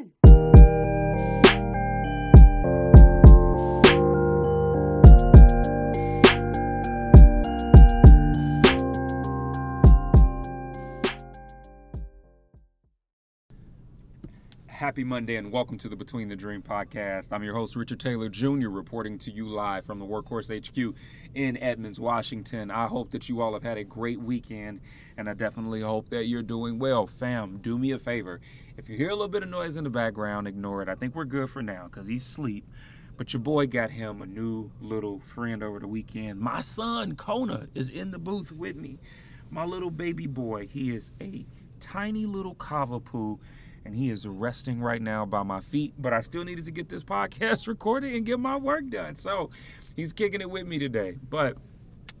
[0.00, 0.39] soon.
[14.80, 17.32] Happy Monday and welcome to the Between the Dream podcast.
[17.32, 20.96] I'm your host, Richard Taylor Jr., reporting to you live from the Workhorse HQ
[21.34, 22.70] in Edmonds, Washington.
[22.70, 24.80] I hope that you all have had a great weekend
[25.18, 27.06] and I definitely hope that you're doing well.
[27.06, 28.40] Fam, do me a favor.
[28.78, 30.88] If you hear a little bit of noise in the background, ignore it.
[30.88, 32.64] I think we're good for now because he's asleep.
[33.18, 36.40] But your boy got him a new little friend over the weekend.
[36.40, 38.98] My son, Kona, is in the booth with me.
[39.50, 41.44] My little baby boy, he is a
[41.80, 43.40] tiny little Cavapoo
[43.84, 45.94] and he is resting right now by my feet.
[45.98, 49.16] But I still needed to get this podcast recorded and get my work done.
[49.16, 49.50] So
[49.96, 51.16] he's kicking it with me today.
[51.28, 51.56] But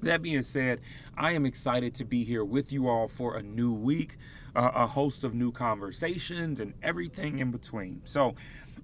[0.02, 0.80] that being said,
[1.16, 4.16] I am excited to be here with you all for a new week,
[4.54, 8.00] a host of new conversations, and everything in between.
[8.04, 8.34] So,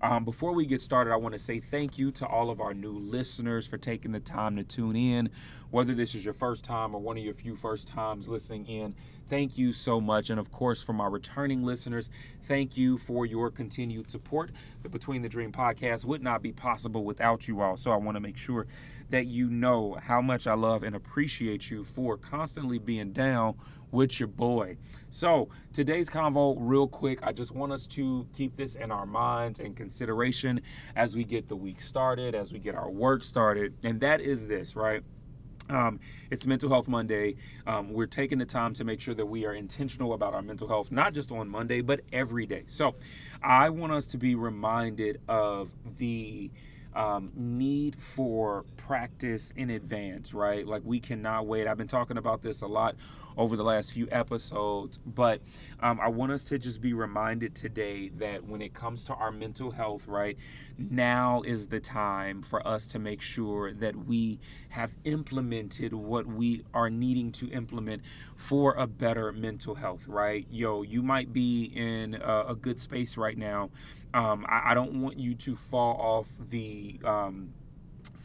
[0.03, 2.75] um, before we get started, I want to say thank you to all of our
[2.75, 5.31] new listeners for taking the time to tune in.
[5.71, 8.95] Whether this is your first time or one of your few first times listening in,
[9.29, 10.29] thank you so much.
[10.31, 12.11] And of course, for my returning listeners,
[12.43, 14.51] thank you for your continued support.
[14.83, 17.77] The Between the Dream podcast would not be possible without you all.
[17.77, 18.67] So I want to make sure
[19.11, 23.55] that you know how much I love and appreciate you for constantly being down
[23.97, 24.77] with your boy.
[25.09, 29.59] So, today's convo, real quick, I just want us to keep this in our minds
[29.59, 30.61] and consideration
[30.95, 33.73] as we get the week started, as we get our work started.
[33.85, 35.03] And that is this, right?
[35.71, 35.99] Um,
[36.31, 37.37] it's Mental Health Monday.
[37.67, 40.69] Um, we're taking the time to make sure that we are intentional about our mental
[40.69, 42.65] health, not just on Monday, but every day.
[42.67, 42.97] So
[43.43, 46.51] I want us to be reminded of the
[46.95, 50.67] um, need for practice in advance, right?
[50.67, 51.67] Like we cannot wait.
[51.67, 52.97] I've been talking about this a lot
[53.37, 55.41] over the last few episodes, but
[55.81, 59.31] um, I want us to just be reminded today that when it comes to our
[59.31, 60.37] mental health, right,
[60.79, 64.39] now is the time for us to make sure that we
[64.71, 68.03] have implemented what we are needing to implement
[68.37, 70.47] for a better mental health, right?
[70.51, 73.71] Yo, you might be in a, a good space right now.
[74.15, 77.53] Um, I, I, don't want you to fall off the um,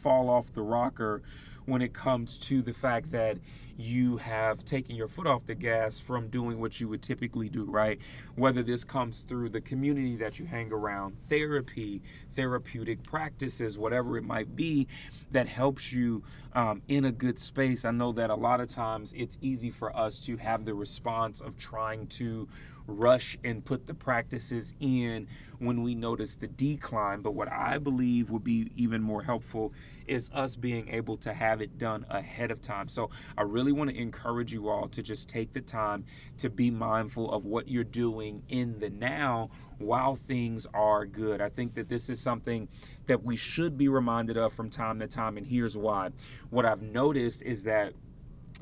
[0.00, 1.22] fall off the rocker
[1.66, 3.38] when it comes to the fact that
[3.76, 7.64] you have taken your foot off the gas from doing what you would typically do,
[7.64, 7.98] right?
[8.36, 12.02] Whether this comes through the community that you hang around, therapy,
[12.34, 14.88] therapeutic practices, whatever it might be
[15.30, 16.22] that helps you
[16.54, 17.84] um, in a good space.
[17.84, 21.40] I know that a lot of times it's easy for us to have the response
[21.40, 22.48] of trying to
[22.86, 25.28] rush and put the practices in
[25.58, 27.20] when we notice the decline.
[27.20, 29.72] But what I believe would be even more helpful
[30.06, 32.88] is us being able to have it done ahead of time.
[32.88, 36.06] So I really want to encourage you all to just take the time
[36.38, 41.42] to be mindful of what you're doing in the now while things are good.
[41.42, 42.68] I think that this is something
[43.06, 46.08] that we should be reminded of from time to time, and here's why.
[46.48, 47.92] What I've noticed is that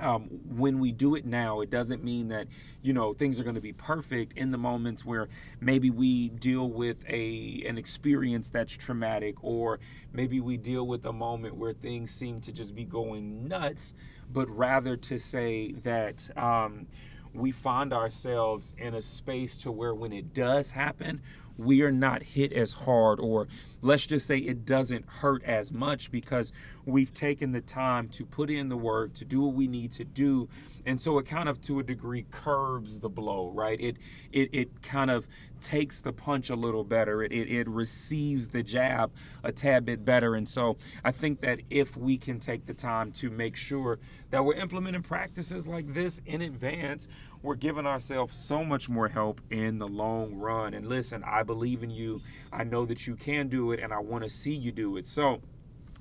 [0.00, 2.46] um, when we do it now, it doesn't mean that
[2.82, 5.28] you know things are going to be perfect in the moments where
[5.60, 9.80] maybe we deal with a an experience that's traumatic, or
[10.12, 13.94] maybe we deal with a moment where things seem to just be going nuts,
[14.32, 16.28] but rather to say that.
[16.36, 16.86] Um,
[17.32, 21.22] we find ourselves in a space to where when it does happen,
[21.60, 23.46] we are not hit as hard, or
[23.82, 26.52] let's just say it doesn't hurt as much because
[26.84, 30.04] we've taken the time to put in the work to do what we need to
[30.04, 30.48] do.
[30.86, 33.78] And so it kind of to a degree curbs the blow, right?
[33.80, 33.96] It
[34.32, 35.28] it it kind of
[35.60, 37.22] takes the punch a little better.
[37.22, 39.12] It, it, it receives the jab
[39.44, 40.34] a tad bit better.
[40.34, 43.98] And so I think that if we can take the time to make sure
[44.30, 47.08] that we're implementing practices like this in advance,
[47.42, 50.74] we're giving ourselves so much more help in the long run.
[50.74, 52.20] And listen, I believe in you.
[52.52, 55.08] I know that you can do it, and I want to see you do it.
[55.08, 55.40] So,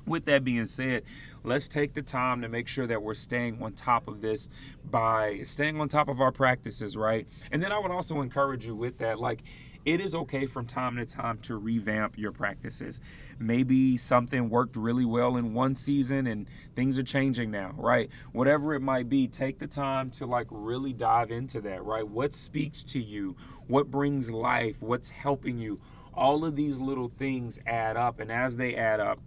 [0.10, 1.04] with that being said,
[1.44, 4.50] let's take the time to make sure that we're staying on top of this
[4.90, 7.28] by staying on top of our practices, right?
[7.52, 9.44] And then I would also encourage you with that, like,
[9.86, 13.00] it is okay from time to time to revamp your practices.
[13.40, 18.10] Maybe something worked really well in one season and things are changing now, right?
[18.34, 22.06] Whatever it might be, take the time to like really dive into that, right?
[22.08, 23.38] What speaks to you?
[23.68, 24.82] What brings life?
[24.82, 25.80] What's helping you?
[26.14, 29.20] All of these little things add up, and as they add up,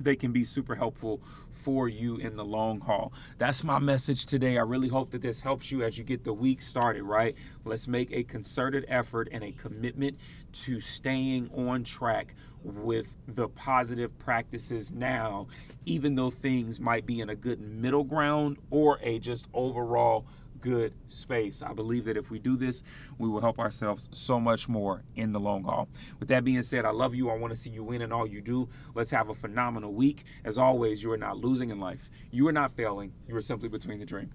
[0.00, 1.20] they can be super helpful
[1.50, 3.12] for you in the long haul.
[3.38, 4.58] That's my message today.
[4.58, 7.36] I really hope that this helps you as you get the week started, right?
[7.64, 10.18] Let's make a concerted effort and a commitment
[10.52, 15.46] to staying on track with the positive practices now,
[15.84, 20.26] even though things might be in a good middle ground or a just overall
[20.66, 21.62] good space.
[21.62, 22.82] I believe that if we do this,
[23.18, 25.88] we will help ourselves so much more in the long haul.
[26.18, 27.30] With that being said, I love you.
[27.30, 28.68] I want to see you win in all you do.
[28.92, 30.24] Let's have a phenomenal week.
[30.44, 32.10] As always, you are not losing in life.
[32.32, 33.12] You are not failing.
[33.28, 34.32] You are simply between the dream.